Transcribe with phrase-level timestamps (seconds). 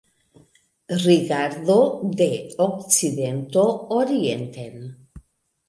[1.03, 1.77] Rigardo
[2.23, 2.29] de
[2.67, 3.65] okcidento
[4.01, 4.77] orienten.